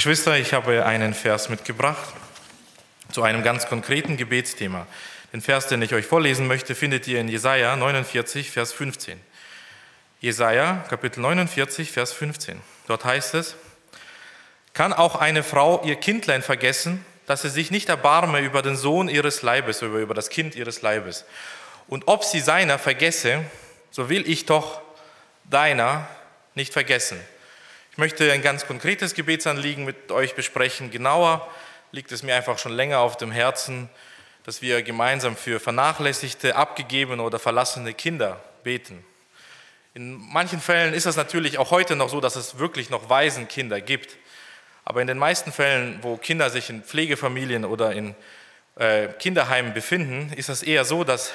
Geschwister, 0.00 0.38
ich 0.38 0.54
habe 0.54 0.86
einen 0.86 1.12
Vers 1.12 1.50
mitgebracht 1.50 2.14
zu 3.12 3.22
einem 3.22 3.42
ganz 3.42 3.66
konkreten 3.66 4.16
Gebetsthema. 4.16 4.86
Den 5.34 5.42
Vers, 5.42 5.66
den 5.66 5.82
ich 5.82 5.92
euch 5.92 6.06
vorlesen 6.06 6.46
möchte, 6.46 6.74
findet 6.74 7.06
ihr 7.06 7.20
in 7.20 7.28
Jesaja 7.28 7.76
49, 7.76 8.50
Vers 8.50 8.72
15. 8.72 9.20
Jesaja, 10.22 10.86
Kapitel 10.88 11.20
49, 11.20 11.92
Vers 11.92 12.14
15. 12.14 12.58
Dort 12.86 13.04
heißt 13.04 13.34
es: 13.34 13.56
Kann 14.72 14.94
auch 14.94 15.16
eine 15.16 15.42
Frau 15.42 15.82
ihr 15.84 15.96
Kindlein 15.96 16.40
vergessen, 16.40 17.04
dass 17.26 17.42
sie 17.42 17.50
sich 17.50 17.70
nicht 17.70 17.90
erbarme 17.90 18.40
über 18.40 18.62
den 18.62 18.78
Sohn 18.78 19.06
ihres 19.06 19.42
Leibes, 19.42 19.82
über, 19.82 19.98
über 19.98 20.14
das 20.14 20.30
Kind 20.30 20.54
ihres 20.54 20.80
Leibes? 20.80 21.26
Und 21.88 22.08
ob 22.08 22.24
sie 22.24 22.40
seiner 22.40 22.78
vergesse, 22.78 23.44
so 23.90 24.08
will 24.08 24.26
ich 24.26 24.46
doch 24.46 24.80
deiner 25.44 26.08
nicht 26.54 26.72
vergessen 26.72 27.20
möchte 28.00 28.32
ein 28.32 28.40
ganz 28.40 28.66
konkretes 28.66 29.12
Gebetsanliegen 29.12 29.84
mit 29.84 30.10
euch 30.10 30.34
besprechen. 30.34 30.90
Genauer 30.90 31.46
liegt 31.92 32.10
es 32.12 32.22
mir 32.22 32.34
einfach 32.34 32.58
schon 32.58 32.72
länger 32.72 33.00
auf 33.00 33.18
dem 33.18 33.30
Herzen, 33.30 33.90
dass 34.44 34.62
wir 34.62 34.82
gemeinsam 34.82 35.36
für 35.36 35.60
vernachlässigte, 35.60 36.56
abgegebene 36.56 37.22
oder 37.22 37.38
verlassene 37.38 37.92
Kinder 37.92 38.42
beten. 38.64 39.04
In 39.92 40.16
manchen 40.32 40.62
Fällen 40.62 40.94
ist 40.94 41.04
es 41.04 41.16
natürlich 41.16 41.58
auch 41.58 41.70
heute 41.70 41.94
noch 41.94 42.08
so, 42.08 42.22
dass 42.22 42.36
es 42.36 42.58
wirklich 42.58 42.88
noch 42.88 43.10
Waisenkinder 43.10 43.82
gibt. 43.82 44.16
Aber 44.86 45.02
in 45.02 45.06
den 45.06 45.18
meisten 45.18 45.52
Fällen, 45.52 45.98
wo 46.00 46.16
Kinder 46.16 46.48
sich 46.48 46.70
in 46.70 46.82
Pflegefamilien 46.82 47.66
oder 47.66 47.92
in 47.92 48.14
äh, 48.76 49.08
Kinderheimen 49.08 49.74
befinden, 49.74 50.32
ist 50.34 50.48
es 50.48 50.62
eher 50.62 50.86
so, 50.86 51.04
dass 51.04 51.32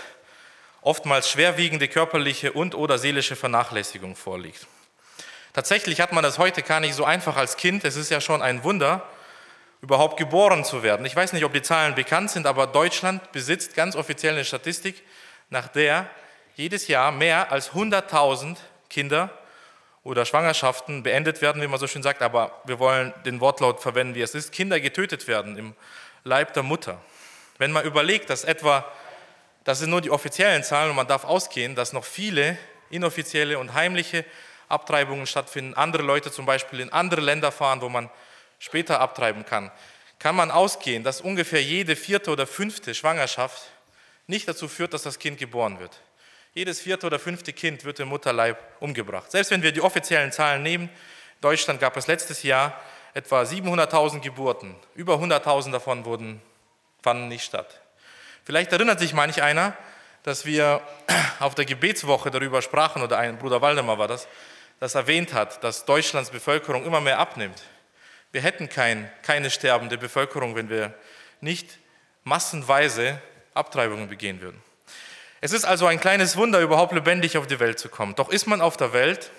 oftmals 0.81 1.29
schwerwiegende 1.29 1.87
körperliche 1.87 2.53
und 2.53 2.73
oder 2.73 2.97
seelische 2.97 3.35
Vernachlässigung 3.35 4.15
vorliegt. 4.15 4.65
Tatsächlich 5.55 6.01
hat 6.01 6.11
man 6.11 6.21
das 6.21 6.37
heute 6.37 6.63
gar 6.63 6.81
nicht 6.81 6.95
so 6.95 7.05
einfach 7.05 7.37
als 7.37 7.55
Kind. 7.55 7.85
Es 7.85 7.95
ist 7.95 8.11
ja 8.11 8.19
schon 8.19 8.41
ein 8.41 8.65
Wunder, 8.65 9.07
überhaupt 9.81 10.17
geboren 10.17 10.65
zu 10.65 10.83
werden. 10.83 11.05
Ich 11.05 11.15
weiß 11.15 11.31
nicht, 11.31 11.45
ob 11.45 11.53
die 11.53 11.61
Zahlen 11.61 11.95
bekannt 11.95 12.29
sind, 12.29 12.45
aber 12.45 12.67
Deutschland 12.67 13.31
besitzt 13.31 13.73
ganz 13.73 13.95
offiziell 13.95 14.33
eine 14.33 14.43
Statistik, 14.43 15.01
nach 15.49 15.69
der 15.69 16.09
jedes 16.55 16.89
Jahr 16.89 17.13
mehr 17.13 17.53
als 17.53 17.71
100.000 17.71 18.57
Kinder 18.89 19.29
oder 20.03 20.25
Schwangerschaften 20.25 21.03
beendet 21.03 21.41
werden, 21.41 21.61
wie 21.61 21.67
man 21.67 21.79
so 21.79 21.87
schön 21.87 22.03
sagt, 22.03 22.21
aber 22.21 22.61
wir 22.65 22.77
wollen 22.79 23.13
den 23.25 23.39
Wortlaut 23.39 23.79
verwenden, 23.79 24.13
wie 24.13 24.23
es 24.23 24.35
ist, 24.35 24.51
Kinder 24.51 24.81
getötet 24.81 25.25
werden 25.25 25.57
im 25.57 25.73
Leib 26.25 26.51
der 26.51 26.63
Mutter. 26.63 27.01
Wenn 27.59 27.71
man 27.71 27.85
überlegt, 27.85 28.29
dass 28.29 28.43
etwa, 28.43 28.83
das 29.63 29.79
sind 29.79 29.89
nur 29.89 30.01
die 30.01 30.11
offiziellen 30.11 30.63
Zahlen 30.63 30.89
und 30.89 30.97
man 30.97 31.07
darf 31.07 31.23
ausgehen, 31.23 31.75
dass 31.75 31.93
noch 31.93 32.03
viele 32.03 32.57
inoffizielle 32.89 33.57
und 33.57 33.73
heimliche 33.73 34.25
Abtreibungen 34.67 35.27
stattfinden, 35.27 35.73
andere 35.73 36.03
Leute 36.03 36.31
zum 36.31 36.45
Beispiel 36.45 36.79
in 36.79 36.91
andere 36.91 37.21
Länder 37.21 37.51
fahren, 37.51 37.81
wo 37.81 37.89
man 37.89 38.09
später 38.59 38.99
abtreiben 38.99 39.45
kann, 39.45 39.71
kann 40.19 40.35
man 40.35 40.51
ausgehen, 40.51 41.03
dass 41.03 41.21
ungefähr 41.21 41.61
jede 41.61 41.95
vierte 41.95 42.31
oder 42.31 42.47
fünfte 42.47 42.95
Schwangerschaft 42.95 43.63
nicht 44.27 44.47
dazu 44.47 44.67
führt, 44.67 44.93
dass 44.93 45.03
das 45.03 45.19
Kind 45.19 45.37
geboren 45.37 45.79
wird. 45.79 46.01
Jedes 46.53 46.79
vierte 46.79 47.05
oder 47.05 47.19
fünfte 47.19 47.51
Kind 47.53 47.83
wird 47.83 47.99
im 47.99 48.07
Mutterleib 48.07 48.57
umgebracht. 48.79 49.29
Selbst 49.29 49.51
wenn 49.51 49.61
wir 49.61 49.71
die 49.71 49.81
offiziellen 49.81 50.31
Zahlen 50.31 50.63
nehmen, 50.63 50.85
in 50.85 51.41
Deutschland 51.41 51.79
gab 51.79 51.97
es 51.97 52.07
letztes 52.07 52.43
Jahr 52.43 52.79
etwa 53.13 53.41
700.000 53.41 54.21
Geburten. 54.21 54.75
Über 54.95 55.15
100.000 55.15 55.71
davon 55.71 56.05
wurden, 56.05 56.41
fanden 57.03 57.27
nicht 57.27 57.43
statt. 57.43 57.81
Vielleicht 58.45 58.71
erinnert 58.71 58.99
sich 58.99 59.13
manch 59.13 59.41
einer, 59.41 59.75
dass 60.23 60.45
wir 60.45 60.81
auf 61.39 61.55
der 61.55 61.65
Gebetswoche 61.65 62.31
darüber 62.31 62.61
sprachen, 62.61 63.03
oder 63.03 63.17
ein 63.17 63.37
Bruder 63.37 63.61
Waldemar 63.61 63.97
war 63.97 64.07
das, 64.07 64.27
das 64.79 64.95
erwähnt 64.95 65.33
hat, 65.33 65.63
dass 65.63 65.85
Deutschlands 65.85 66.29
Bevölkerung 66.29 66.85
immer 66.85 67.01
mehr 67.01 67.19
abnimmt. 67.19 67.63
Wir 68.31 68.41
hätten 68.41 68.69
kein, 68.69 69.09
keine 69.21 69.49
sterbende 69.49 69.97
Bevölkerung, 69.97 70.55
wenn 70.55 70.69
wir 70.69 70.93
nicht 71.41 71.77
massenweise 72.23 73.21
Abtreibungen 73.53 74.09
begehen 74.09 74.41
würden. 74.41 74.61
Es 75.41 75.51
ist 75.51 75.65
also 75.65 75.85
ein 75.85 75.99
kleines 75.99 76.37
Wunder, 76.37 76.59
überhaupt 76.59 76.93
lebendig 76.93 77.37
auf 77.37 77.47
die 77.47 77.59
Welt 77.59 77.79
zu 77.79 77.87
kommen. 77.87 78.15
Doch 78.15 78.29
ist 78.29 78.47
man 78.47 78.61
auf 78.61 78.77
der 78.77 78.93
Welt, 78.93 79.31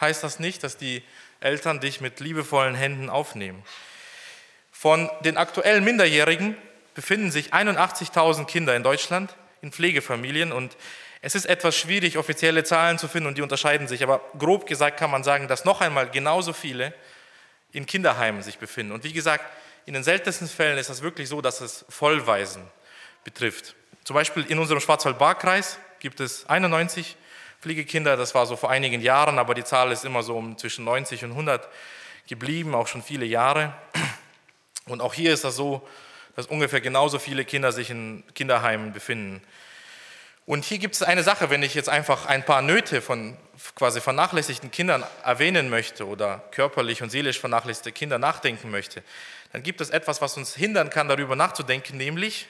heißt 0.00 0.22
das 0.22 0.38
nicht, 0.38 0.64
dass 0.64 0.76
die 0.76 1.02
Eltern 1.40 1.80
dich 1.80 2.00
mit 2.00 2.20
liebevollen 2.20 2.74
Händen 2.74 3.08
aufnehmen. 3.08 3.62
Von 4.72 5.08
den 5.20 5.36
aktuellen 5.36 5.84
Minderjährigen 5.84 6.56
befinden 6.94 7.30
sich 7.30 7.54
81.000 7.54 8.46
Kinder 8.46 8.74
in 8.74 8.82
Deutschland 8.82 9.34
in 9.62 9.70
Pflegefamilien 9.70 10.52
und 10.52 10.76
es 11.24 11.36
ist 11.36 11.46
etwas 11.46 11.76
schwierig, 11.76 12.18
offizielle 12.18 12.64
Zahlen 12.64 12.98
zu 12.98 13.06
finden 13.06 13.28
und 13.28 13.38
die 13.38 13.42
unterscheiden 13.42 13.86
sich, 13.86 14.02
aber 14.02 14.20
grob 14.38 14.66
gesagt 14.66 14.98
kann 14.98 15.10
man 15.10 15.22
sagen, 15.22 15.46
dass 15.46 15.64
noch 15.64 15.80
einmal 15.80 16.10
genauso 16.10 16.52
viele 16.52 16.92
in 17.70 17.86
Kinderheimen 17.86 18.42
sich 18.42 18.58
befinden. 18.58 18.92
Und 18.92 19.04
wie 19.04 19.12
gesagt, 19.12 19.44
in 19.86 19.94
den 19.94 20.02
seltensten 20.02 20.48
Fällen 20.48 20.78
ist 20.78 20.90
es 20.90 21.00
wirklich 21.00 21.28
so, 21.28 21.40
dass 21.40 21.60
es 21.60 21.84
Vollweisen 21.88 22.62
betrifft. 23.22 23.76
Zum 24.02 24.14
Beispiel 24.14 24.44
in 24.48 24.58
unserem 24.58 24.80
Schwarzwald-Baar-Kreis 24.80 25.78
gibt 26.00 26.18
es 26.18 26.44
91 26.48 27.16
Pflegekinder, 27.60 28.16
das 28.16 28.34
war 28.34 28.44
so 28.46 28.56
vor 28.56 28.70
einigen 28.70 29.00
Jahren, 29.00 29.38
aber 29.38 29.54
die 29.54 29.62
Zahl 29.62 29.92
ist 29.92 30.04
immer 30.04 30.24
so 30.24 30.36
um 30.36 30.58
zwischen 30.58 30.84
90 30.84 31.24
und 31.24 31.30
100 31.30 31.68
geblieben, 32.26 32.74
auch 32.74 32.88
schon 32.88 33.02
viele 33.02 33.24
Jahre. 33.24 33.72
Und 34.86 35.00
auch 35.00 35.14
hier 35.14 35.32
ist 35.32 35.44
das 35.44 35.54
so, 35.54 35.86
dass 36.34 36.46
ungefähr 36.46 36.80
genauso 36.80 37.20
viele 37.20 37.44
Kinder 37.44 37.70
sich 37.70 37.90
in 37.90 38.24
Kinderheimen 38.34 38.92
befinden. 38.92 39.40
Und 40.52 40.66
hier 40.66 40.76
gibt 40.76 40.94
es 40.94 41.02
eine 41.02 41.22
Sache, 41.22 41.48
wenn 41.48 41.62
ich 41.62 41.72
jetzt 41.72 41.88
einfach 41.88 42.26
ein 42.26 42.44
paar 42.44 42.60
Nöte 42.60 43.00
von 43.00 43.38
quasi 43.74 44.02
vernachlässigten 44.02 44.70
Kindern 44.70 45.02
erwähnen 45.24 45.70
möchte 45.70 46.06
oder 46.06 46.44
körperlich 46.50 47.02
und 47.02 47.08
seelisch 47.08 47.40
vernachlässigte 47.40 47.90
Kinder 47.90 48.18
nachdenken 48.18 48.70
möchte, 48.70 49.02
dann 49.54 49.62
gibt 49.62 49.80
es 49.80 49.88
etwas, 49.88 50.20
was 50.20 50.36
uns 50.36 50.54
hindern 50.54 50.90
kann, 50.90 51.08
darüber 51.08 51.36
nachzudenken, 51.36 51.96
nämlich, 51.96 52.48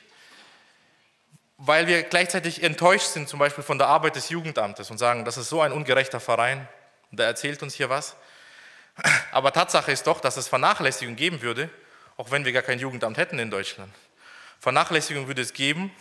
weil 1.58 1.86
wir 1.86 2.02
gleichzeitig 2.02 2.64
enttäuscht 2.64 3.06
sind, 3.06 3.28
zum 3.28 3.38
Beispiel 3.38 3.62
von 3.62 3.78
der 3.78 3.86
Arbeit 3.86 4.16
des 4.16 4.30
Jugendamtes 4.30 4.90
und 4.90 4.98
sagen, 4.98 5.24
das 5.24 5.36
ist 5.36 5.48
so 5.48 5.60
ein 5.60 5.70
ungerechter 5.70 6.18
Verein, 6.18 6.66
der 7.12 7.26
erzählt 7.26 7.62
uns 7.62 7.72
hier 7.74 7.88
was. 7.88 8.16
Aber 9.30 9.52
Tatsache 9.52 9.92
ist 9.92 10.08
doch, 10.08 10.20
dass 10.20 10.36
es 10.36 10.48
Vernachlässigung 10.48 11.14
geben 11.14 11.40
würde, 11.40 11.70
auch 12.16 12.32
wenn 12.32 12.44
wir 12.44 12.52
gar 12.52 12.62
kein 12.62 12.80
Jugendamt 12.80 13.16
hätten 13.16 13.38
in 13.38 13.52
Deutschland. 13.52 13.94
Vernachlässigung 14.58 15.28
würde 15.28 15.42
es 15.42 15.52
geben, 15.52 15.92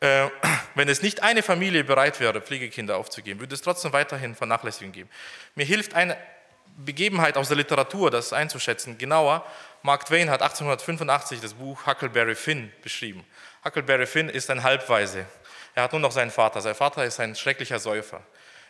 äh, 0.00 0.28
wenn 0.74 0.88
es 0.88 1.02
nicht 1.02 1.22
eine 1.22 1.42
Familie 1.42 1.84
bereit 1.84 2.20
wäre, 2.20 2.40
Pflegekinder 2.40 2.96
aufzugeben, 2.96 3.40
würde 3.40 3.54
es 3.54 3.62
trotzdem 3.62 3.92
weiterhin 3.92 4.34
Vernachlässigung 4.34 4.92
geben. 4.92 5.10
Mir 5.54 5.66
hilft 5.66 5.94
eine 5.94 6.16
Begebenheit 6.76 7.36
aus 7.36 7.48
der 7.48 7.56
Literatur, 7.56 8.10
das 8.10 8.32
einzuschätzen, 8.32 8.98
genauer. 8.98 9.44
Mark 9.82 10.06
Twain 10.06 10.30
hat 10.30 10.42
1885 10.42 11.40
das 11.40 11.54
Buch 11.54 11.86
Huckleberry 11.86 12.34
Finn 12.34 12.72
beschrieben. 12.82 13.24
Huckleberry 13.64 14.06
Finn 14.06 14.28
ist 14.28 14.50
ein 14.50 14.62
Halbweise. 14.62 15.26
Er 15.74 15.84
hat 15.84 15.92
nur 15.92 16.00
noch 16.00 16.12
seinen 16.12 16.30
Vater. 16.30 16.60
Sein 16.60 16.74
Vater 16.74 17.04
ist 17.04 17.18
ein 17.20 17.34
schrecklicher 17.34 17.78
Säufer. 17.78 18.22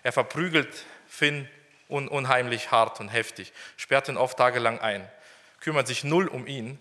Er 0.03 0.12
verprügelt 0.12 0.87
Finn 1.06 1.49
un 1.88 2.09
unheimlich 2.09 2.71
hart 2.71 3.00
und 3.00 3.09
heftig, 3.09 3.53
sperrt 3.77 4.09
ihn 4.09 4.17
oft 4.17 4.37
tagelang 4.37 4.78
ein, 4.81 5.09
kümmert 5.61 5.87
sich 5.87 6.05
null 6.05 6.28
um 6.28 6.47
ihn 6.47 6.78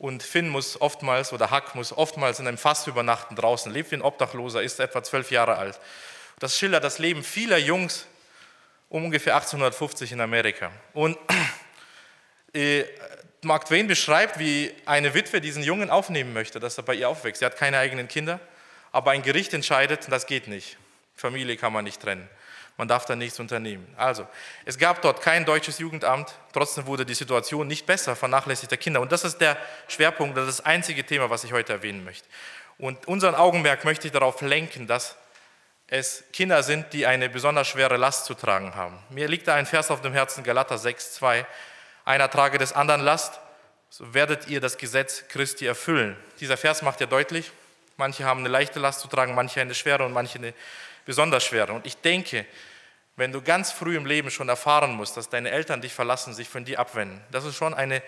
und 0.00 0.22
Finn 0.22 0.48
muss 0.48 0.80
oftmals, 0.80 1.30
oder 1.34 1.50
Hack 1.50 1.74
muss 1.74 1.92
oftmals 1.92 2.40
in 2.40 2.48
einem 2.48 2.56
Fass 2.56 2.86
übernachten 2.86 3.36
draußen, 3.36 3.70
lebt 3.70 3.90
wie 3.90 3.96
ein 3.96 4.02
Obdachloser, 4.02 4.62
ist 4.62 4.80
etwa 4.80 5.02
zwölf 5.02 5.30
Jahre 5.30 5.56
alt. 5.56 5.78
Das 6.38 6.56
schildert 6.56 6.82
das 6.82 6.98
Leben 6.98 7.22
vieler 7.22 7.58
Jungs 7.58 8.06
um 8.88 9.04
ungefähr 9.04 9.34
1850 9.34 10.12
in 10.12 10.22
Amerika. 10.22 10.72
Und 10.94 11.18
äh, 12.54 12.84
Mark 13.42 13.66
Twain 13.66 13.88
beschreibt, 13.88 14.38
wie 14.38 14.72
eine 14.86 15.12
Witwe 15.12 15.42
diesen 15.42 15.62
Jungen 15.62 15.90
aufnehmen 15.90 16.32
möchte, 16.32 16.60
dass 16.60 16.78
er 16.78 16.82
bei 16.82 16.94
ihr 16.94 17.10
aufwächst. 17.10 17.40
Sie 17.40 17.44
hat 17.44 17.58
keine 17.58 17.76
eigenen 17.76 18.08
Kinder, 18.08 18.40
aber 18.92 19.10
ein 19.10 19.20
Gericht 19.20 19.52
entscheidet, 19.52 20.10
das 20.10 20.26
geht 20.26 20.48
nicht. 20.48 20.78
Familie 21.14 21.58
kann 21.58 21.74
man 21.74 21.84
nicht 21.84 22.00
trennen. 22.00 22.26
Man 22.80 22.88
darf 22.88 23.04
da 23.04 23.14
nichts 23.14 23.38
unternehmen. 23.38 23.86
Also, 23.98 24.26
es 24.64 24.78
gab 24.78 25.02
dort 25.02 25.20
kein 25.20 25.44
deutsches 25.44 25.78
Jugendamt, 25.78 26.34
trotzdem 26.54 26.86
wurde 26.86 27.04
die 27.04 27.12
Situation 27.12 27.66
nicht 27.66 27.84
besser, 27.84 28.16
vernachlässigter 28.16 28.78
Kinder. 28.78 29.02
Und 29.02 29.12
das 29.12 29.22
ist 29.22 29.38
der 29.38 29.58
Schwerpunkt, 29.86 30.34
das 30.34 30.48
ist 30.48 30.60
das 30.60 30.64
einzige 30.64 31.04
Thema, 31.04 31.28
was 31.28 31.44
ich 31.44 31.52
heute 31.52 31.74
erwähnen 31.74 32.06
möchte. 32.06 32.26
Und 32.78 33.06
unseren 33.06 33.34
Augenmerk 33.34 33.84
möchte 33.84 34.06
ich 34.06 34.14
darauf 34.14 34.40
lenken, 34.40 34.86
dass 34.86 35.16
es 35.88 36.24
Kinder 36.32 36.62
sind, 36.62 36.90
die 36.94 37.04
eine 37.04 37.28
besonders 37.28 37.68
schwere 37.68 37.98
Last 37.98 38.24
zu 38.24 38.32
tragen 38.32 38.74
haben. 38.74 38.98
Mir 39.10 39.28
liegt 39.28 39.46
da 39.46 39.56
ein 39.56 39.66
Vers 39.66 39.90
auf 39.90 40.00
dem 40.00 40.14
Herzen, 40.14 40.42
Galater 40.42 40.78
6, 40.78 41.12
2. 41.16 41.44
Einer 42.06 42.30
trage 42.30 42.56
des 42.56 42.72
anderen 42.72 43.02
Last, 43.02 43.40
so 43.90 44.14
werdet 44.14 44.48
ihr 44.48 44.62
das 44.62 44.78
Gesetz 44.78 45.28
Christi 45.28 45.66
erfüllen. 45.66 46.16
Dieser 46.40 46.56
Vers 46.56 46.80
macht 46.80 47.00
ja 47.00 47.06
deutlich, 47.06 47.52
manche 47.98 48.24
haben 48.24 48.40
eine 48.40 48.48
leichte 48.48 48.80
Last 48.80 49.00
zu 49.00 49.08
tragen, 49.08 49.34
manche 49.34 49.60
eine 49.60 49.74
schwere 49.74 50.06
und 50.06 50.14
manche 50.14 50.38
eine 50.38 50.54
besonders 51.04 51.44
schwere. 51.44 51.72
Und 51.72 51.86
ich 51.86 51.96
denke, 51.96 52.46
wenn 53.20 53.32
du 53.32 53.42
ganz 53.42 53.70
früh 53.70 53.98
im 53.98 54.06
Leben 54.06 54.30
schon 54.30 54.48
erfahren 54.48 54.92
musst, 54.92 55.18
dass 55.18 55.28
deine 55.28 55.50
Eltern 55.50 55.82
dich 55.82 55.92
verlassen, 55.92 56.32
sich 56.32 56.48
von 56.48 56.64
dir 56.64 56.80
abwenden, 56.80 57.22
das 57.30 57.44
ist 57.44 57.54
schon 57.54 57.74
eine 57.74 58.02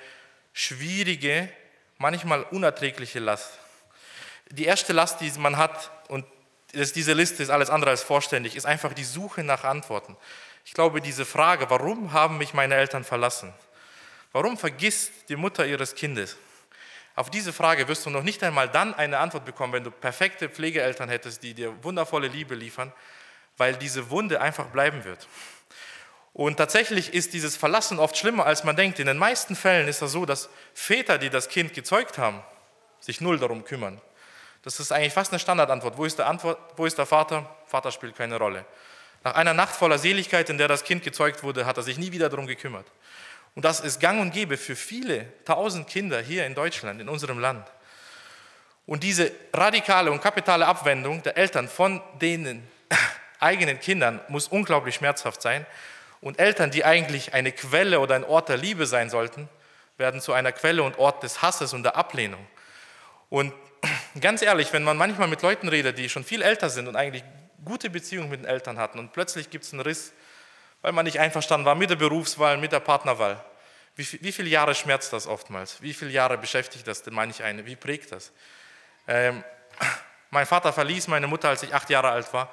schwierige, 0.55 1.50
manchmal 1.99 2.44
unerträgliche 2.44 3.19
Last. 3.19 3.59
Die 4.49 4.64
erste 4.64 4.94
Last, 4.94 5.20
die 5.20 5.31
man 5.38 5.59
hat, 5.59 5.91
und 6.09 6.25
diese 6.73 7.12
Liste 7.12 7.43
ist 7.43 7.50
alles 7.50 7.69
andere 7.69 7.91
als 7.91 8.03
vollständig, 8.03 8.56
ist 8.56 8.64
einfach 8.64 8.94
die 8.94 9.05
Suche 9.05 9.44
nach 9.44 9.64
Antworten. 9.64 10.17
Ich 10.64 10.73
glaube, 10.73 11.03
diese 11.03 11.26
Frage, 11.26 11.69
warum 11.69 12.15
haben 12.15 12.38
mich 12.38 12.55
meine 12.55 12.75
Eltern 12.75 13.05
verlassen? 13.05 13.53
Warum 14.32 14.56
vergisst 14.56 15.12
die 15.29 15.37
Mutter 15.37 15.67
ihres 15.67 15.94
Kindes? 15.94 16.38
Auf 17.17 17.29
diese 17.29 17.53
Frage 17.53 17.87
wirst 17.87 18.06
du 18.06 18.11
noch 18.11 18.23
nicht 18.23 18.43
einmal 18.43 18.70
dann 18.70 18.94
eine 18.94 19.19
Antwort 19.19 19.44
bekommen, 19.44 19.75
wenn 19.75 19.85
du 19.85 19.91
perfekte 19.91 20.49
Pflegeeltern 20.49 21.11
hättest, 21.11 21.43
die 21.43 21.53
dir 21.53 21.85
wundervolle 21.85 22.29
Liebe 22.29 22.55
liefern, 22.55 22.91
weil 23.57 23.77
diese 23.77 24.11
Wunde 24.11 24.41
einfach 24.41 24.67
bleiben 24.67 25.05
wird. 25.05 25.27
Und 26.33 26.57
tatsächlich 26.57 27.13
ist 27.13 27.35
dieses 27.35 27.57
Verlassen 27.57 27.99
oft 27.99 28.17
schlimmer, 28.17 28.47
als 28.47 28.65
man 28.65 28.75
denkt. 28.75 28.99
In 28.99 29.07
den 29.07 29.19
meisten 29.19 29.55
Fällen 29.55 29.87
ist 29.87 30.01
das 30.01 30.13
so, 30.13 30.25
dass 30.25 30.49
Väter, 30.73 31.19
die 31.19 31.29
das 31.29 31.49
Kind 31.49 31.75
gezeugt 31.75 32.17
haben, 32.17 32.43
sich 33.01 33.21
null 33.21 33.39
darum 33.39 33.65
kümmern. 33.65 34.01
Das 34.63 34.81
ist 34.81 34.93
eigentlich 34.93 35.13
fast 35.13 35.33
eine 35.33 35.41
Standardantwort. 35.41 35.99
Wo 35.99 36.05
ist 36.05 36.19
der, 36.19 36.29
Antwort, 36.29 36.59
wo 36.77 36.87
ist 36.87 36.97
der 36.97 37.07
Vater? 37.07 37.55
Vater 37.67 37.91
spielt 37.91 38.17
keine 38.17 38.39
Rolle. 38.39 38.65
Nach 39.25 39.35
einer 39.35 39.55
Nacht 39.55 39.75
voller 39.75 39.99
Seligkeit, 39.99 40.49
in 40.51 40.59
der 40.59 40.69
das 40.69 40.85
Kind 40.85 41.03
gezeugt 41.03 41.43
wurde, 41.43 41.67
hat 41.67 41.77
er 41.77 41.83
sich 41.83 41.99
nie 41.99 42.13
wieder 42.13 42.29
darum 42.29 42.47
gekümmert. 42.47 42.87
Und 43.55 43.65
das 43.65 43.81
ist 43.81 44.01
gang 44.01 44.21
und 44.21 44.33
gäbe 44.33 44.57
für 44.57 44.77
viele 44.77 45.27
tausend 45.45 45.89
Kinder 45.89 46.21
hier 46.21 46.47
in 46.47 46.55
Deutschland, 46.55 47.01
in 47.01 47.09
unserem 47.09 47.39
Land. 47.39 47.67
Und 48.87 49.03
diese 49.03 49.31
radikale 49.53 50.11
und 50.11 50.21
kapitale 50.21 50.67
Abwendung 50.67 51.23
der 51.23 51.37
Eltern 51.37 51.69
von 51.69 52.01
den 52.21 52.67
eigenen 53.43 53.81
Kindern 53.81 54.21
muss 54.29 54.49
unglaublich 54.49 54.94
schmerzhaft 54.94 55.43
sein. 55.43 55.67
Und 56.21 56.39
Eltern, 56.39 56.71
die 56.71 56.85
eigentlich 56.85 57.35
eine 57.35 57.53
Quelle 57.53 58.00
oder 58.00 58.15
ein 58.15 58.25
Ort 58.25 58.49
der 58.49 58.56
Liebe 58.56 58.87
sein 58.87 59.11
sollten, 59.11 59.49
werden 59.99 60.21
zu 60.21 60.33
einer 60.33 60.53
Quelle 60.53 60.83
und 60.83 60.99
Ort 60.99 61.23
des 61.23 61.43
Hasses 61.43 61.73
und 61.73 61.83
der 61.83 61.97
Ablehnung. 61.97 62.47
Und 63.29 63.53
ganz 64.21 64.43
ehrlich, 64.43 64.73
wenn 64.73 64.85
man 64.85 64.97
manchmal 64.97 65.29
mit 65.29 65.43
Leuten 65.43 65.69
redet, 65.69 65.99
die 65.99 66.09
schon 66.09 66.25
viel 66.25 66.43
älter 66.43 66.71
sind 66.71 66.89
und 66.89 66.97
eigentlich 66.97 67.25
gute 67.65 67.91
Beziehungen 67.91 68.29
mit 68.29 68.41
den 68.41 68.47
Eltern 68.47 68.79
hatten 68.79 68.99
und 68.99 69.12
plötzlich 69.12 69.50
gibt 69.50 69.65
es 69.65 69.73
einen 69.73 69.83
Riss, 69.83 70.12
weil 70.81 70.93
man 70.93 71.05
nicht 71.05 71.21
einverstanden 71.21 71.65
war 71.65 71.75
mit 71.75 71.91
der 71.91 71.97
Berufswahl, 71.97 72.56
mit 72.59 72.73
der 72.73 72.81
Partnerwahl, 72.81 73.44
wie, 73.97 74.06
wie 74.23 74.33
viele 74.33 74.49
Jahre 74.49 74.75
schmerzt 74.75 75.12
das 75.12 75.27
oftmals? 75.27 75.83
Wie 75.83 75.93
viele 75.93 76.11
Jahre 76.11 76.39
beschäftigt 76.39 76.87
das 76.87 77.03
denn 77.03 77.15
manch 77.15 77.43
eine? 77.43 77.67
Wie 77.67 77.77
prägt 77.77 78.12
das? 78.12 78.33
Ähm, 79.06 79.44
mein 80.31 80.47
Vater 80.47 80.73
verließ 80.73 81.09
meine 81.09 81.27
Mutter, 81.27 81.50
als 81.50 81.62
ich 81.62 81.75
acht 81.75 81.91
Jahre 81.91 82.11
alt 82.11 82.33
war. 82.33 82.53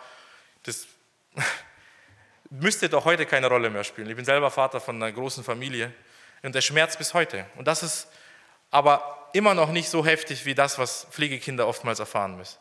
Das 0.63 0.87
müsste 2.49 2.89
doch 2.89 3.05
heute 3.05 3.25
keine 3.25 3.47
Rolle 3.47 3.69
mehr 3.69 3.83
spielen. 3.83 4.09
Ich 4.09 4.15
bin 4.15 4.25
selber 4.25 4.51
Vater 4.51 4.79
von 4.79 4.95
einer 4.95 5.11
großen 5.11 5.43
Familie 5.43 5.93
und 6.43 6.55
der 6.55 6.61
schmerzt 6.61 6.97
bis 6.97 7.13
heute. 7.13 7.45
Und 7.55 7.67
das 7.67 7.83
ist 7.83 8.07
aber 8.71 9.29
immer 9.33 9.53
noch 9.53 9.71
nicht 9.71 9.89
so 9.89 10.05
heftig 10.05 10.45
wie 10.45 10.55
das, 10.55 10.77
was 10.77 11.07
Pflegekinder 11.11 11.67
oftmals 11.67 11.99
erfahren 11.99 12.37
müssen. 12.37 12.57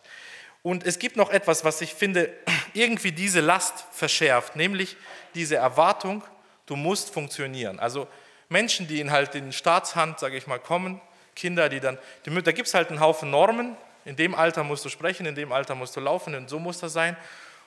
Und 0.62 0.84
es 0.84 0.98
gibt 0.98 1.16
noch 1.16 1.30
etwas, 1.30 1.64
was 1.64 1.80
ich 1.80 1.94
finde, 1.94 2.32
irgendwie 2.74 3.12
diese 3.12 3.40
Last 3.40 3.84
verschärft, 3.92 4.56
nämlich 4.56 4.96
diese 5.34 5.56
Erwartung, 5.56 6.22
du 6.66 6.76
musst 6.76 7.10
funktionieren. 7.12 7.78
Also 7.78 8.08
Menschen, 8.48 8.88
die 8.88 9.00
in 9.00 9.10
halt 9.10 9.34
in 9.34 9.52
Staatshand, 9.52 10.18
sage 10.18 10.36
ich 10.36 10.46
mal, 10.46 10.58
kommen, 10.58 11.00
Kinder, 11.34 11.68
die 11.68 11.80
dann, 11.80 11.98
die, 12.26 12.42
da 12.42 12.52
gibt 12.52 12.68
es 12.68 12.74
halt 12.74 12.88
einen 12.90 13.00
Haufen 13.00 13.30
Normen, 13.30 13.76
in 14.04 14.16
dem 14.16 14.34
Alter 14.34 14.64
musst 14.64 14.84
du 14.84 14.88
sprechen, 14.88 15.26
in 15.26 15.34
dem 15.34 15.52
Alter 15.52 15.74
musst 15.74 15.94
du 15.96 16.00
laufen, 16.00 16.34
und 16.34 16.48
so 16.48 16.58
muss 16.58 16.78
das 16.78 16.92
sein. 16.92 17.16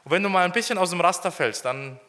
Und 0.04 0.12
wenn 0.12 0.24
du 0.24 0.30
mal 0.30 0.46
ein 0.46 0.52
bisschen 0.52 0.78
aus 0.78 0.90
dem 0.90 1.02
Raster 1.02 1.32
fällst, 1.32 1.66
dann 1.66 2.00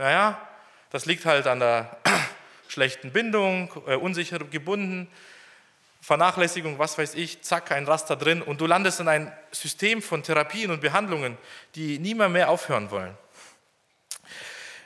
naja, 0.00 0.40
das 0.88 1.04
liegt 1.04 1.26
halt 1.26 1.46
an 1.46 1.60
der 1.60 1.98
schlechten 2.68 3.12
Bindung, 3.12 3.70
äh, 3.86 3.96
unsicher 3.96 4.38
gebunden, 4.38 5.10
Vernachlässigung, 6.00 6.78
was 6.78 6.96
weiß 6.96 7.16
ich, 7.16 7.42
zack, 7.42 7.70
ein 7.72 7.84
Raster 7.84 8.16
drin 8.16 8.40
und 8.40 8.62
du 8.62 8.66
landest 8.66 9.00
in 9.00 9.08
ein 9.08 9.30
System 9.52 10.00
von 10.00 10.22
Therapien 10.22 10.70
und 10.70 10.80
Behandlungen, 10.80 11.36
die 11.74 11.98
niemand 11.98 12.32
mehr 12.32 12.48
aufhören 12.48 12.90
wollen. 12.90 13.14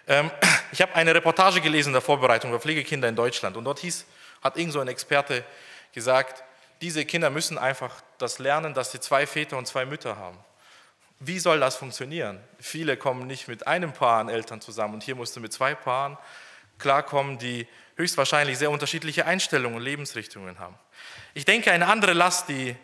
Ähm, 0.08 0.32
ich 0.72 0.82
habe 0.82 0.94
eine 0.96 1.14
Reportage 1.14 1.60
gelesen 1.60 1.90
in 1.90 1.94
der 1.94 2.02
Vorbereitung 2.02 2.50
über 2.50 2.58
Pflegekinder 2.58 3.08
in 3.08 3.14
Deutschland 3.14 3.56
und 3.56 3.62
dort 3.62 3.78
hieß, 3.78 4.06
hat 4.42 4.56
irgend 4.56 4.72
so 4.72 4.80
ein 4.80 4.88
Experte 4.88 5.44
gesagt, 5.92 6.42
diese 6.80 7.04
Kinder 7.04 7.30
müssen 7.30 7.56
einfach 7.56 8.02
das 8.18 8.40
lernen, 8.40 8.74
dass 8.74 8.90
sie 8.90 8.98
zwei 8.98 9.28
Väter 9.28 9.56
und 9.56 9.66
zwei 9.66 9.86
Mütter 9.86 10.16
haben. 10.16 10.38
Wie 11.26 11.38
soll 11.38 11.60
das 11.60 11.76
funktionieren? 11.76 12.38
Viele 12.58 12.98
kommen 12.98 13.26
nicht 13.26 13.48
mit 13.48 13.66
einem 13.66 13.94
Paar 13.94 14.20
an 14.20 14.28
Eltern 14.28 14.60
zusammen 14.60 14.94
und 14.94 15.02
hier 15.02 15.14
musst 15.14 15.34
du 15.34 15.40
mit 15.40 15.54
zwei 15.54 15.74
Paaren 15.74 16.18
klarkommen, 16.78 17.38
die 17.38 17.66
höchstwahrscheinlich 17.96 18.58
sehr 18.58 18.70
unterschiedliche 18.70 19.24
Einstellungen 19.24 19.78
und 19.78 19.82
Lebensrichtungen 19.82 20.58
haben. 20.58 20.76
Ich 21.32 21.46
denke, 21.46 21.72
eine 21.72 21.86
andere 21.86 22.12
Last, 22.12 22.50
die 22.50 22.76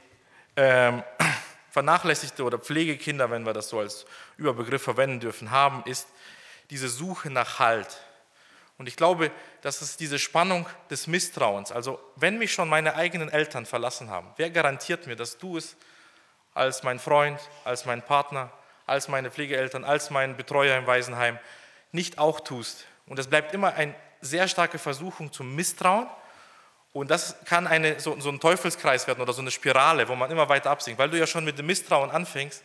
ähm, 0.56 1.02
vernachlässigte 1.70 2.42
oder 2.42 2.58
Pflegekinder, 2.58 3.30
wenn 3.30 3.44
wir 3.44 3.52
das 3.52 3.68
so 3.68 3.80
als 3.80 4.06
Überbegriff 4.38 4.82
verwenden 4.82 5.20
dürfen, 5.20 5.50
haben, 5.50 5.82
ist 5.84 6.08
diese 6.70 6.88
Suche 6.88 7.28
nach 7.28 7.58
Halt. 7.58 7.98
Und 8.78 8.88
ich 8.88 8.96
glaube, 8.96 9.30
das 9.60 9.82
ist 9.82 10.00
diese 10.00 10.18
Spannung 10.18 10.66
des 10.88 11.06
Misstrauens. 11.06 11.72
Also 11.72 12.00
wenn 12.16 12.38
mich 12.38 12.54
schon 12.54 12.70
meine 12.70 12.94
eigenen 12.94 13.28
Eltern 13.28 13.66
verlassen 13.66 14.08
haben, 14.08 14.28
wer 14.36 14.48
garantiert 14.48 15.06
mir, 15.06 15.16
dass 15.16 15.36
du 15.36 15.58
es 15.58 15.76
als 16.60 16.82
mein 16.82 16.98
Freund, 16.98 17.40
als 17.64 17.86
mein 17.86 18.02
Partner, 18.02 18.50
als 18.86 19.08
meine 19.08 19.30
Pflegeeltern, 19.30 19.82
als 19.82 20.10
mein 20.10 20.36
Betreuer 20.36 20.76
im 20.76 20.86
Waisenheim 20.86 21.38
nicht 21.90 22.18
auch 22.18 22.38
tust. 22.38 22.84
Und 23.06 23.18
es 23.18 23.28
bleibt 23.28 23.54
immer 23.54 23.72
eine 23.74 23.94
sehr 24.20 24.46
starke 24.46 24.78
Versuchung 24.78 25.32
zum 25.32 25.54
Misstrauen. 25.56 26.06
Und 26.92 27.10
das 27.10 27.34
kann 27.46 27.66
eine, 27.66 27.98
so, 27.98 28.20
so 28.20 28.28
ein 28.28 28.38
Teufelskreis 28.40 29.06
werden 29.06 29.22
oder 29.22 29.32
so 29.32 29.40
eine 29.40 29.50
Spirale, 29.50 30.06
wo 30.06 30.14
man 30.14 30.30
immer 30.30 30.50
weiter 30.50 30.70
absinkt. 30.70 30.98
Weil 30.98 31.08
du 31.08 31.18
ja 31.18 31.26
schon 31.26 31.46
mit 31.46 31.58
dem 31.58 31.64
Misstrauen 31.64 32.10
anfängst, 32.10 32.62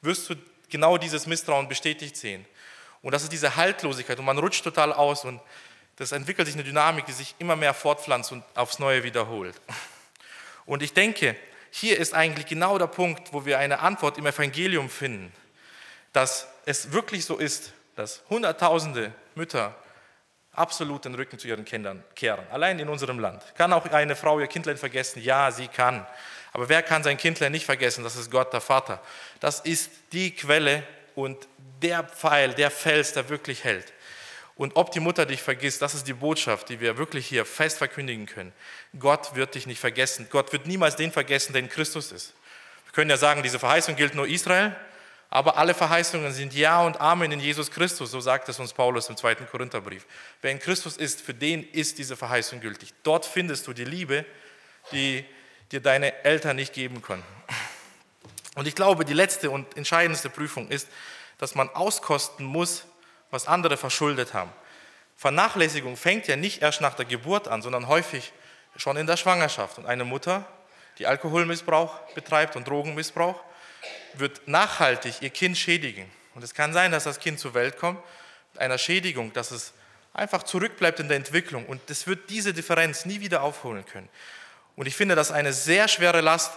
wirst 0.00 0.28
du 0.28 0.34
genau 0.68 0.98
dieses 0.98 1.28
Misstrauen 1.28 1.68
bestätigt 1.68 2.16
sehen. 2.16 2.44
Und 3.00 3.12
das 3.12 3.22
ist 3.22 3.30
diese 3.30 3.54
Haltlosigkeit 3.54 4.18
und 4.18 4.24
man 4.24 4.38
rutscht 4.38 4.64
total 4.64 4.92
aus 4.92 5.24
und 5.24 5.40
das 5.94 6.10
entwickelt 6.10 6.48
sich 6.48 6.56
eine 6.56 6.64
Dynamik, 6.64 7.06
die 7.06 7.12
sich 7.12 7.36
immer 7.38 7.54
mehr 7.54 7.72
fortpflanzt 7.74 8.32
und 8.32 8.42
aufs 8.56 8.80
Neue 8.80 9.04
wiederholt. 9.04 9.54
Und 10.66 10.82
ich 10.82 10.92
denke, 10.92 11.36
hier 11.78 11.98
ist 11.98 12.14
eigentlich 12.14 12.46
genau 12.46 12.78
der 12.78 12.86
Punkt, 12.86 13.34
wo 13.34 13.44
wir 13.44 13.58
eine 13.58 13.80
Antwort 13.80 14.16
im 14.16 14.24
Evangelium 14.24 14.88
finden, 14.88 15.30
dass 16.14 16.48
es 16.64 16.92
wirklich 16.92 17.26
so 17.26 17.36
ist, 17.36 17.72
dass 17.96 18.22
Hunderttausende 18.30 19.12
Mütter 19.34 19.74
absolut 20.52 21.04
den 21.04 21.14
Rücken 21.14 21.38
zu 21.38 21.48
ihren 21.48 21.66
Kindern 21.66 22.02
kehren, 22.14 22.46
allein 22.50 22.78
in 22.78 22.88
unserem 22.88 23.18
Land. 23.18 23.42
Kann 23.56 23.74
auch 23.74 23.84
eine 23.90 24.16
Frau 24.16 24.40
ihr 24.40 24.46
Kindlein 24.46 24.78
vergessen? 24.78 25.22
Ja, 25.22 25.50
sie 25.50 25.68
kann. 25.68 26.06
Aber 26.54 26.70
wer 26.70 26.82
kann 26.82 27.02
sein 27.02 27.18
Kindlein 27.18 27.52
nicht 27.52 27.66
vergessen? 27.66 28.02
Das 28.02 28.16
ist 28.16 28.30
Gott, 28.30 28.54
der 28.54 28.62
Vater. 28.62 29.02
Das 29.40 29.60
ist 29.60 29.90
die 30.12 30.34
Quelle 30.34 30.82
und 31.14 31.46
der 31.82 32.04
Pfeil, 32.04 32.54
der 32.54 32.70
Fels, 32.70 33.12
der 33.12 33.28
wirklich 33.28 33.64
hält. 33.64 33.92
Und 34.56 34.76
ob 34.76 34.90
die 34.90 35.00
Mutter 35.00 35.26
dich 35.26 35.42
vergisst, 35.42 35.82
das 35.82 35.94
ist 35.94 36.08
die 36.08 36.14
Botschaft, 36.14 36.70
die 36.70 36.80
wir 36.80 36.96
wirklich 36.96 37.26
hier 37.26 37.44
fest 37.44 37.76
verkündigen 37.76 38.24
können. 38.24 38.52
Gott 38.98 39.34
wird 39.34 39.54
dich 39.54 39.66
nicht 39.66 39.78
vergessen. 39.78 40.28
Gott 40.30 40.52
wird 40.52 40.66
niemals 40.66 40.96
den 40.96 41.12
vergessen, 41.12 41.52
der 41.52 41.60
in 41.60 41.68
Christus 41.68 42.10
ist. 42.10 42.32
Wir 42.86 42.92
können 42.92 43.10
ja 43.10 43.18
sagen, 43.18 43.42
diese 43.42 43.58
Verheißung 43.58 43.96
gilt 43.96 44.14
nur 44.14 44.26
Israel, 44.26 44.74
aber 45.28 45.58
alle 45.58 45.74
Verheißungen 45.74 46.32
sind 46.32 46.54
Ja 46.54 46.82
und 46.82 46.98
Amen 47.00 47.32
in 47.32 47.40
Jesus 47.40 47.70
Christus, 47.70 48.10
so 48.10 48.20
sagt 48.20 48.48
es 48.48 48.58
uns 48.58 48.72
Paulus 48.72 49.10
im 49.10 49.18
zweiten 49.18 49.46
Korintherbrief. 49.46 50.06
Wer 50.40 50.52
in 50.52 50.58
Christus 50.58 50.96
ist, 50.96 51.20
für 51.20 51.34
den 51.34 51.62
ist 51.62 51.98
diese 51.98 52.16
Verheißung 52.16 52.60
gültig. 52.60 52.94
Dort 53.02 53.26
findest 53.26 53.66
du 53.66 53.74
die 53.74 53.84
Liebe, 53.84 54.24
die 54.92 55.24
dir 55.70 55.80
deine 55.80 56.24
Eltern 56.24 56.56
nicht 56.56 56.72
geben 56.72 57.02
konnten. 57.02 57.26
Und 58.54 58.66
ich 58.66 58.74
glaube, 58.74 59.04
die 59.04 59.12
letzte 59.12 59.50
und 59.50 59.76
entscheidendste 59.76 60.30
Prüfung 60.30 60.68
ist, 60.68 60.88
dass 61.36 61.54
man 61.54 61.68
auskosten 61.68 62.46
muss, 62.46 62.84
was 63.30 63.46
andere 63.46 63.76
verschuldet 63.76 64.34
haben. 64.34 64.50
Vernachlässigung 65.16 65.96
fängt 65.96 66.28
ja 66.28 66.36
nicht 66.36 66.62
erst 66.62 66.80
nach 66.80 66.94
der 66.94 67.06
Geburt 67.06 67.48
an, 67.48 67.62
sondern 67.62 67.88
häufig 67.88 68.32
schon 68.76 68.96
in 68.96 69.06
der 69.06 69.16
Schwangerschaft. 69.16 69.78
Und 69.78 69.86
eine 69.86 70.04
Mutter, 70.04 70.46
die 70.98 71.06
Alkoholmissbrauch 71.06 71.98
betreibt 72.14 72.56
und 72.56 72.68
Drogenmissbrauch, 72.68 73.40
wird 74.14 74.46
nachhaltig 74.46 75.22
ihr 75.22 75.30
Kind 75.30 75.56
schädigen. 75.56 76.10
Und 76.34 76.44
es 76.44 76.54
kann 76.54 76.72
sein, 76.72 76.92
dass 76.92 77.04
das 77.04 77.18
Kind 77.18 77.38
zur 77.38 77.54
Welt 77.54 77.78
kommt 77.78 78.00
mit 78.52 78.60
einer 78.60 78.78
Schädigung, 78.78 79.32
dass 79.32 79.50
es 79.50 79.72
einfach 80.12 80.42
zurückbleibt 80.42 81.00
in 81.00 81.08
der 81.08 81.16
Entwicklung. 81.16 81.66
Und 81.66 81.88
es 81.90 82.06
wird 82.06 82.28
diese 82.30 82.52
Differenz 82.52 83.06
nie 83.06 83.20
wieder 83.20 83.42
aufholen 83.42 83.84
können. 83.86 84.08
Und 84.76 84.86
ich 84.86 84.96
finde 84.96 85.14
das 85.14 85.30
eine 85.30 85.52
sehr 85.52 85.88
schwere 85.88 86.20
Last, 86.20 86.52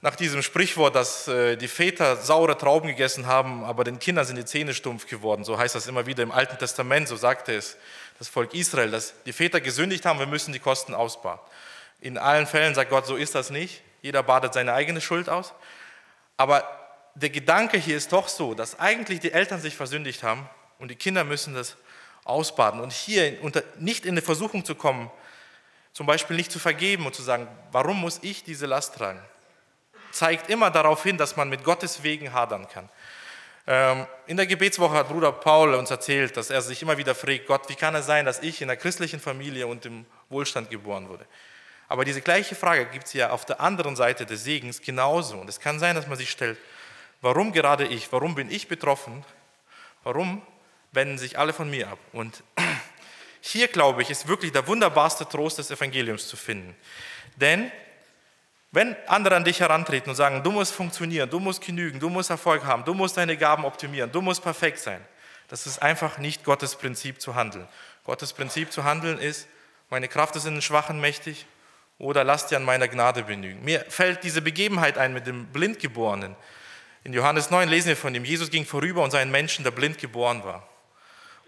nach 0.00 0.14
diesem 0.14 0.42
Sprichwort, 0.42 0.94
dass 0.94 1.26
äh, 1.26 1.56
die 1.56 1.68
Väter 1.68 2.16
saure 2.16 2.56
Trauben 2.56 2.88
gegessen 2.88 3.26
haben, 3.26 3.64
aber 3.64 3.84
den 3.84 3.98
Kindern 3.98 4.24
sind 4.24 4.36
die 4.36 4.44
Zähne 4.44 4.72
stumpf 4.72 5.06
geworden. 5.06 5.44
So 5.44 5.58
heißt 5.58 5.74
das 5.74 5.86
immer 5.88 6.06
wieder 6.06 6.22
im 6.22 6.30
Alten 6.30 6.56
Testament, 6.58 7.08
so 7.08 7.16
sagte 7.16 7.54
es 7.54 7.76
das 8.18 8.28
Volk 8.28 8.54
Israel, 8.54 8.90
dass 8.90 9.14
die 9.24 9.32
Väter 9.32 9.60
gesündigt 9.60 10.04
haben, 10.04 10.18
wir 10.18 10.26
müssen 10.26 10.52
die 10.52 10.60
Kosten 10.60 10.94
ausbaden. 10.94 11.40
In 12.00 12.16
allen 12.16 12.46
Fällen 12.46 12.74
sagt 12.74 12.90
Gott, 12.90 13.06
so 13.06 13.16
ist 13.16 13.34
das 13.34 13.50
nicht. 13.50 13.82
Jeder 14.02 14.22
badet 14.22 14.54
seine 14.54 14.72
eigene 14.72 15.00
Schuld 15.00 15.28
aus. 15.28 15.52
Aber 16.36 16.62
der 17.16 17.30
Gedanke 17.30 17.78
hier 17.78 17.96
ist 17.96 18.12
doch 18.12 18.28
so, 18.28 18.54
dass 18.54 18.78
eigentlich 18.78 19.18
die 19.18 19.32
Eltern 19.32 19.60
sich 19.60 19.74
versündigt 19.74 20.22
haben 20.22 20.48
und 20.78 20.92
die 20.92 20.94
Kinder 20.94 21.24
müssen 21.24 21.54
das 21.54 21.76
ausbaden. 22.22 22.80
Und 22.80 22.92
hier 22.92 23.36
nicht 23.78 24.04
in 24.04 24.12
eine 24.12 24.22
Versuchung 24.22 24.64
zu 24.64 24.76
kommen, 24.76 25.10
zum 25.92 26.06
Beispiel 26.06 26.36
nicht 26.36 26.52
zu 26.52 26.60
vergeben 26.60 27.06
und 27.06 27.16
zu 27.16 27.22
sagen, 27.22 27.48
warum 27.72 28.00
muss 28.00 28.20
ich 28.22 28.44
diese 28.44 28.66
Last 28.66 28.94
tragen? 28.94 29.20
Zeigt 30.10 30.50
immer 30.50 30.70
darauf 30.70 31.02
hin, 31.02 31.16
dass 31.16 31.36
man 31.36 31.48
mit 31.48 31.64
Gottes 31.64 32.02
Wegen 32.02 32.32
hadern 32.32 32.68
kann. 32.68 32.88
Ähm, 33.66 34.06
in 34.26 34.38
der 34.38 34.46
Gebetswoche 34.46 34.94
hat 34.94 35.08
Bruder 35.08 35.30
Paul 35.30 35.74
uns 35.74 35.90
erzählt, 35.90 36.36
dass 36.38 36.48
er 36.48 36.62
sich 36.62 36.80
immer 36.80 36.96
wieder 36.96 37.14
fragt, 37.14 37.46
Gott, 37.46 37.68
wie 37.68 37.74
kann 37.74 37.94
es 37.94 38.06
sein, 38.06 38.24
dass 38.24 38.40
ich 38.40 38.62
in 38.62 38.70
einer 38.70 38.78
christlichen 38.78 39.20
Familie 39.20 39.66
und 39.66 39.84
im 39.84 40.06
Wohlstand 40.30 40.70
geboren 40.70 41.08
wurde? 41.08 41.26
Aber 41.86 42.04
diese 42.04 42.22
gleiche 42.22 42.54
Frage 42.54 42.86
gibt 42.86 43.06
es 43.06 43.12
ja 43.12 43.30
auf 43.30 43.44
der 43.44 43.60
anderen 43.60 43.94
Seite 43.94 44.24
des 44.24 44.44
Segens 44.44 44.80
genauso. 44.80 45.36
Und 45.36 45.48
es 45.48 45.60
kann 45.60 45.78
sein, 45.78 45.94
dass 45.94 46.06
man 46.06 46.16
sich 46.16 46.30
stellt, 46.30 46.58
warum 47.20 47.52
gerade 47.52 47.86
ich, 47.86 48.10
warum 48.10 48.34
bin 48.34 48.50
ich 48.50 48.68
betroffen, 48.68 49.24
warum 50.02 50.40
wenden 50.92 51.18
sich 51.18 51.38
alle 51.38 51.52
von 51.52 51.68
mir 51.68 51.88
ab? 51.88 51.98
Und 52.12 52.42
hier, 53.40 53.68
glaube 53.68 54.00
ich, 54.00 54.08
ist 54.08 54.28
wirklich 54.28 54.52
der 54.52 54.66
wunderbarste 54.66 55.28
Trost 55.28 55.58
des 55.58 55.70
Evangeliums 55.70 56.26
zu 56.26 56.38
finden. 56.38 56.74
Denn 57.36 57.70
wenn 58.70 58.96
andere 59.06 59.36
an 59.36 59.44
dich 59.44 59.60
herantreten 59.60 60.10
und 60.10 60.16
sagen, 60.16 60.42
du 60.42 60.50
musst 60.50 60.74
funktionieren, 60.74 61.30
du 61.30 61.40
musst 61.40 61.64
genügen, 61.64 62.00
du 62.00 62.10
musst 62.10 62.30
Erfolg 62.30 62.64
haben, 62.64 62.84
du 62.84 62.92
musst 62.94 63.16
deine 63.16 63.36
Gaben 63.36 63.64
optimieren, 63.64 64.12
du 64.12 64.20
musst 64.20 64.42
perfekt 64.42 64.78
sein, 64.78 65.00
das 65.48 65.66
ist 65.66 65.80
einfach 65.80 66.18
nicht 66.18 66.44
Gottes 66.44 66.76
Prinzip 66.76 67.20
zu 67.20 67.34
handeln. 67.34 67.66
Gottes 68.04 68.32
Prinzip 68.32 68.72
zu 68.72 68.84
handeln 68.84 69.18
ist, 69.18 69.48
meine 69.90 70.08
Kraft 70.08 70.36
ist 70.36 70.44
in 70.44 70.54
den 70.54 70.62
Schwachen 70.62 71.00
mächtig 71.00 71.46
oder 71.98 72.24
lass 72.24 72.46
dir 72.46 72.56
an 72.56 72.64
meiner 72.64 72.88
Gnade 72.88 73.24
genügen. 73.24 73.64
Mir 73.64 73.80
fällt 73.88 74.22
diese 74.22 74.42
Begebenheit 74.42 74.98
ein 74.98 75.14
mit 75.14 75.26
dem 75.26 75.46
Blindgeborenen. 75.46 76.36
In 77.04 77.14
Johannes 77.14 77.50
9 77.50 77.68
lesen 77.68 77.88
wir 77.88 77.96
von 77.96 78.14
ihm, 78.14 78.24
Jesus 78.24 78.50
ging 78.50 78.66
vorüber 78.66 79.02
und 79.02 79.10
sah 79.10 79.18
einen 79.18 79.30
Menschen, 79.30 79.64
der 79.64 79.70
blind 79.70 79.98
geboren 79.98 80.44
war. 80.44 80.68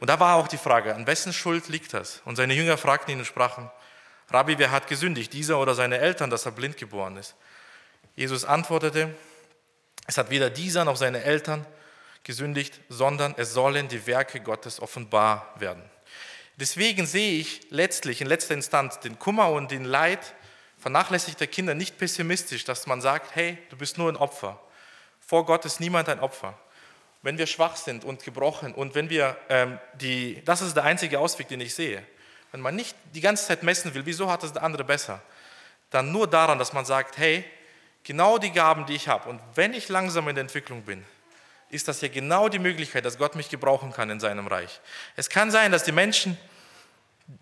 Und 0.01 0.09
da 0.09 0.19
war 0.19 0.37
auch 0.37 0.49
die 0.49 0.57
Frage, 0.57 0.95
an 0.95 1.07
wessen 1.07 1.35
Schuld 1.35 1.69
liegt 1.69 1.93
das? 1.93 2.23
Und 2.25 2.37
seine 2.37 2.55
Jünger 2.55 2.79
fragten 2.79 3.13
ihn 3.13 3.19
und 3.19 3.27
sprachen, 3.27 3.71
Rabbi, 4.31 4.59
wer 4.59 4.71
hat 4.71 4.87
gesündigt, 4.87 5.33
dieser 5.33 5.59
oder 5.59 5.75
seine 5.75 5.99
Eltern, 5.99 6.31
dass 6.31 6.47
er 6.47 6.53
blind 6.53 6.77
geboren 6.77 7.17
ist? 7.17 7.35
Jesus 8.15 8.45
antwortete, 8.45 9.15
es 10.07 10.19
hat 10.19 10.31
weder 10.31 10.51
dieser 10.51 10.85
noch 10.85 10.97
seine 10.97 11.23
Eltern 11.23 11.67
gesündigt, 12.23 12.81
sondern 12.89 13.35
es 13.37 13.53
sollen 13.53 13.89
die 13.89 14.07
Werke 14.07 14.41
Gottes 14.41 14.81
offenbar 14.81 15.55
werden. 15.59 15.83
Deswegen 16.57 17.07
sehe 17.07 17.41
ich 17.41 17.63
letztlich 17.71 18.21
in 18.21 18.27
letzter 18.27 18.55
Instanz 18.55 19.01
den 19.01 19.19
Kummer 19.19 19.51
und 19.51 19.71
den 19.71 19.85
Leid 19.85 20.35
vernachlässigter 20.79 21.47
Kinder 21.47 21.75
nicht 21.75 21.99
pessimistisch, 21.99 22.65
dass 22.65 22.87
man 22.87 23.01
sagt, 23.01 23.35
hey, 23.35 23.59
du 23.71 23.77
bist 23.77 23.99
nur 23.99 24.11
ein 24.11 24.17
Opfer. 24.17 24.61
Vor 25.21 25.47
Gott 25.47 25.65
ist 25.65 25.81
niemand 25.81 26.09
ein 26.09 26.21
Opfer. 26.21 26.59
Wenn 27.23 27.39
wir 27.39 27.47
schwach 27.47 27.77
sind 27.77 28.05
und 28.05 28.25
gebrochen 28.25 28.75
und 28.75 28.95
wenn 28.95 29.11
wir 29.11 29.37
ähm, 29.49 29.79
die, 29.95 30.43
das 30.45 30.63
ist 30.63 30.75
der 30.75 30.85
einzige 30.85 31.19
Ausweg, 31.19 31.49
den 31.49 31.61
ich 31.61 31.75
sehe. 31.75 32.03
Wenn 32.53 32.61
man 32.61 32.77
nicht 32.77 32.97
die 33.15 33.21
ganze 33.21 33.47
Zeit 33.47 33.63
messen 33.63 33.95
will, 33.95 34.07
wieso 34.07 34.31
hat 34.31 34.43
das 34.43 34.53
der 34.53 34.63
andere 34.63 34.85
besser, 34.85 35.23
dann 35.91 36.13
nur 36.13 36.27
daran, 36.27 36.59
dass 36.59 36.73
man 36.73 36.85
sagt, 36.85 37.19
hey, 37.19 37.45
genau 38.03 38.39
die 38.39 38.53
Gaben, 38.53 38.87
die 38.87 38.95
ich 38.95 39.09
habe, 39.09 39.29
und 39.29 39.41
wenn 39.55 39.75
ich 39.75 39.89
langsam 39.89 40.29
in 40.29 40.35
der 40.35 40.43
Entwicklung 40.43 40.83
bin, 40.83 41.05
ist 41.69 41.87
das 41.87 42.01
ja 42.01 42.09
genau 42.09 42.49
die 42.49 42.59
Möglichkeit, 42.59 43.05
dass 43.05 43.19
Gott 43.19 43.37
mich 43.37 43.49
gebrauchen 43.49 43.93
kann 43.93 44.11
in 44.11 44.19
seinem 44.19 44.47
Reich. 44.47 44.81
Es 45.17 45.29
kann 45.29 45.51
sein, 45.51 45.71
dass 45.71 45.85
die 45.85 45.93
Menschen 45.93 46.37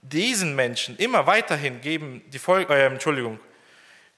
diesen 0.02 0.54
Menschen 0.54 0.96
immer 0.98 1.26
weiterhin 1.26 1.80
geben, 1.80 2.22
die 2.28 2.38
Vol 2.38 2.66
äh, 2.68 2.86
Entschuldigung, 2.86 3.40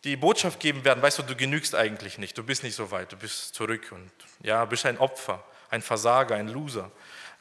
die 0.03 0.17
Botschaft 0.17 0.59
geben 0.59 0.85
werden, 0.85 1.03
weißt 1.03 1.19
du, 1.19 1.23
du 1.23 1.37
genügst 1.37 1.75
eigentlich 1.75 2.19
nicht, 2.19 2.37
du 2.37 2.43
bist 2.43 2.63
nicht 2.65 2.75
so 2.75 2.91
weit, 2.91 3.13
du 3.13 3.17
bist 3.17 3.55
zurück 3.55 3.93
und 3.93 4.11
ja, 4.43 4.65
bist 4.65 4.87
ein 4.87 4.99
Opfer, 4.99 5.45
ein 5.69 5.83
Versager, 5.83 6.35
ein 6.35 6.49
Loser. 6.49 6.91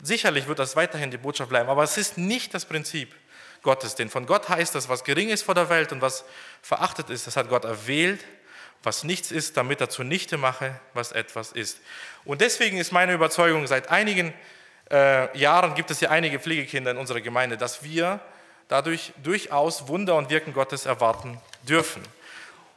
Sicherlich 0.02 0.48
wird 0.48 0.60
das 0.60 0.76
weiterhin 0.76 1.10
die 1.10 1.18
Botschaft 1.18 1.50
bleiben, 1.50 1.70
aber 1.70 1.84
es 1.84 1.98
ist 1.98 2.18
nicht 2.18 2.54
das 2.54 2.66
Prinzip. 2.66 3.16
Gottes. 3.62 3.96
Denn 3.96 4.10
von 4.10 4.26
Gott 4.26 4.50
heißt 4.50 4.76
das, 4.76 4.90
was 4.90 5.04
gering 5.04 5.30
ist 5.30 5.44
vor 5.44 5.56
der 5.56 5.70
Welt 5.70 5.92
und 5.92 6.02
was 6.02 6.26
verachtet 6.62 7.10
ist, 7.10 7.28
das 7.28 7.36
hat 7.36 7.50
Gott 7.50 7.66
erwählt, 7.66 8.24
was 8.84 9.04
nichts 9.04 9.32
ist, 9.32 9.58
damit 9.58 9.82
er 9.82 9.90
zunichte 9.90 10.38
mache, 10.38 10.80
was 10.94 11.12
etwas 11.12 11.52
ist. 11.52 11.80
Und 12.26 12.42
deswegen 12.42 12.78
ist 12.78 12.92
meine 12.92 13.14
Überzeugung, 13.14 13.68
seit 13.68 13.90
einigen 13.90 14.34
äh, 14.90 15.38
Jahren 15.38 15.76
gibt 15.76 15.92
es 15.92 16.00
ja 16.00 16.10
einige 16.10 16.40
Pflegekinder 16.40 16.92
in 16.92 16.98
unserer 16.98 17.22
Gemeinde, 17.22 17.58
dass 17.58 17.84
wir 17.84 18.20
dadurch 18.68 19.14
durchaus 19.22 19.88
Wunder 19.88 20.16
und 20.16 20.30
Wirken 20.30 20.54
Gottes 20.54 20.86
erwarten 20.86 21.40
dürfen. 21.64 22.02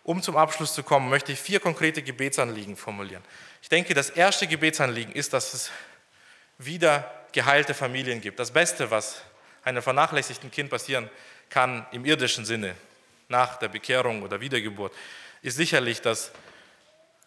Um 0.05 0.21
zum 0.21 0.37
Abschluss 0.37 0.75
zu 0.75 0.83
kommen, 0.83 1.09
möchte 1.09 1.31
ich 1.31 1.39
vier 1.39 1.61
konkrete 1.61 2.03
Gebetsanliegen 2.03 2.77
formulieren. 2.77 3.23
Ich 3.63 3.69
denke, 3.69 3.95
das 3.95 4.11
erste 4.11 4.49
Gebetsanliegen 4.49 5.13
ist, 5.15 5.33
dass 5.33 5.55
es 5.55 5.71
wieder 6.59 7.09
geheilte 7.31 7.75
Familien 7.75 8.21
gibt. 8.21 8.41
Das 8.41 8.51
Beste, 8.51 8.91
was 8.91 9.23
einem 9.65 9.83
vernachlässigten 9.83 10.51
Kind 10.51 10.71
passieren 10.71 11.09
kann 11.51 11.87
im 11.93 12.05
irdischen 12.05 12.45
Sinne, 12.45 12.75
nach 13.29 13.57
der 13.57 13.69
Bekehrung 13.69 14.23
oder 14.23 14.41
Wiedergeburt, 14.41 14.93
ist 15.43 15.57
sicherlich, 15.57 16.01
dass 16.01 16.33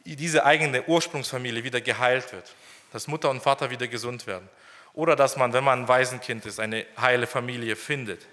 diese 0.06 0.46
eigene 0.46 0.84
Ursprungsfamilie 0.84 1.64
wieder 1.64 1.82
geheilt 1.82 2.32
wird, 2.32 2.54
dass 2.94 3.08
Mutter 3.08 3.30
und 3.30 3.42
Vater 3.42 3.70
wieder 3.70 3.88
gesund 3.88 4.28
werden. 4.28 4.48
Oder 4.94 5.16
dass 5.16 5.36
man, 5.36 5.52
wenn 5.52 5.64
man 5.64 5.82
ein 5.84 5.88
Waisenkind 5.88 6.46
ist, 6.46 6.60
eine 6.60 6.86
heile 7.00 7.28
Familie 7.28 7.76
findet. 7.76 8.26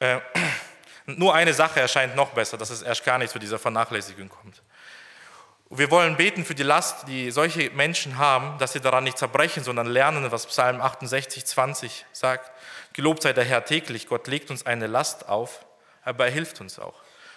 Äh, 0.00 0.18
nur 1.06 1.34
eine 1.34 1.54
Sache 1.54 1.80
erscheint 1.80 2.16
noch 2.16 2.30
besser, 2.30 2.58
dass 2.58 2.70
es 2.70 2.82
erst 2.82 3.04
gar 3.04 3.18
nicht 3.18 3.30
zu 3.30 3.38
dieser 3.38 3.58
Vernachlässigung 3.58 4.28
kommt. 4.28 4.62
Wir 5.76 5.90
wollen 5.90 6.16
beten 6.16 6.44
für 6.44 6.54
die 6.54 6.62
Last, 6.62 7.08
die 7.08 7.32
solche 7.32 7.68
Menschen 7.70 8.16
haben, 8.16 8.58
dass 8.58 8.74
sie 8.74 8.80
daran 8.80 9.02
nicht 9.02 9.18
zerbrechen, 9.18 9.64
sondern 9.64 9.88
lernen, 9.88 10.30
was 10.30 10.46
Psalm 10.46 10.80
68, 10.80 11.44
20 11.44 12.06
sagt. 12.12 12.52
Gelobt 12.92 13.22
sei 13.22 13.32
der 13.32 13.42
Herr 13.42 13.64
täglich, 13.64 14.06
Gott 14.06 14.28
legt 14.28 14.52
uns 14.52 14.66
eine 14.66 14.86
Last 14.86 15.28
auf, 15.28 15.66
aber 16.04 16.26
er 16.26 16.30
hilft 16.30 16.60
uns 16.60 16.78
auch. 16.78 16.94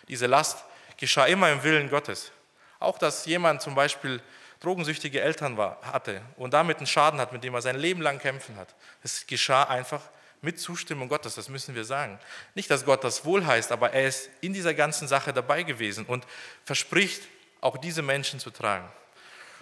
Diese 0.08 0.28
Last 0.28 0.66
geschah 0.98 1.26
immer 1.26 1.52
im 1.52 1.64
Willen 1.64 1.90
Gottes. 1.90 2.32
Auch, 2.80 3.00
dass 3.00 3.26
jemand 3.26 3.64
zum 3.64 3.74
Beispiel 3.74 4.22
drogensüchtige 4.60 5.20
Eltern 5.20 5.58
war, 5.58 5.80
hatte 5.82 6.22
und 6.36 6.54
damit 6.54 6.78
einen 6.78 6.86
Schaden 6.86 7.20
hat, 7.20 7.34
mit 7.34 7.44
dem 7.44 7.56
er 7.56 7.64
sein 7.64 7.80
Leben 7.80 8.04
lang 8.04 8.20
kämpfen 8.20 8.56
hat. 8.58 8.76
Es 9.02 9.26
geschah 9.26 9.64
einfach 9.64 10.02
mit 10.42 10.60
Zustimmung 10.60 11.10
Gottes, 11.10 11.34
das 11.34 11.50
müssen 11.50 11.74
wir 11.74 11.86
sagen. 11.86 12.20
Nicht, 12.54 12.70
dass 12.70 12.86
Gott 12.86 13.04
das 13.04 13.26
wohl 13.26 13.48
heißt, 13.48 13.72
aber 13.72 13.94
er 13.94 14.08
ist 14.08 14.30
in 14.42 14.54
dieser 14.54 14.76
ganzen 14.76 15.08
Sache 15.08 15.34
dabei 15.34 15.64
gewesen 15.64 16.06
und 16.06 16.28
verspricht, 16.66 17.24
auch 17.62 17.78
diese 17.78 18.02
Menschen 18.02 18.40
zu 18.40 18.50
tragen. 18.50 18.88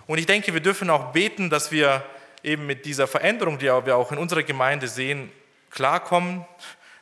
Und 0.08 0.18
ich 0.18 0.26
denke, 0.26 0.54
wir 0.54 0.62
dürfen 0.62 0.90
auch 0.90 1.12
beten, 1.12 1.50
dass 1.50 1.72
wir 1.72 2.04
eben 2.44 2.66
mit 2.66 2.86
dieser 2.86 3.08
Veränderung, 3.08 3.58
die 3.58 3.66
wir 3.66 3.96
auch 3.96 4.12
in 4.12 4.18
unserer 4.18 4.44
Gemeinde 4.44 4.88
sehen, 4.88 5.32
klarkommen, 5.72 6.46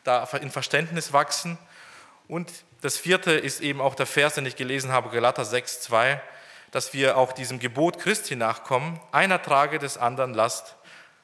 da 0.04 0.24
in 0.42 0.52
Verständnis 0.52 1.14
wachsen. 1.14 1.58
Und 2.28 2.50
das 2.82 2.98
vierte 2.98 3.32
ist 3.32 3.62
eben 3.62 3.82
auch 3.82 3.96
der 3.96 4.06
Vers, 4.06 4.36
den 4.36 4.46
ich 4.46 4.56
gelesen 4.56 4.92
habe, 4.92 5.10
Galater 5.10 5.46
6, 5.46 5.82
2, 5.82 6.22
dass 6.72 6.94
wir 6.94 7.18
auch 7.18 7.34
diesem 7.34 7.60
Gebot 7.60 8.00
Christi 8.00 8.36
nachkommen, 8.36 9.00
einer 9.12 9.42
trage 9.42 9.80
des 9.80 9.98
anderen 9.98 10.34
Last, 10.34 10.76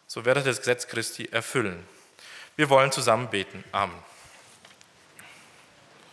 so 0.05 0.25
werdet 0.25 0.45
das 0.45 0.59
Gesetz 0.59 0.87
Christi 0.87 1.29
erfüllen. 1.31 1.87
Wir 2.55 2.69
wollen 2.69 2.91
zusammen 2.91 3.29
beten. 3.29 3.63
Amen. 3.71 4.08